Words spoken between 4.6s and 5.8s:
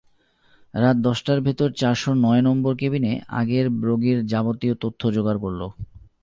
তথ্য জোগাড় করল।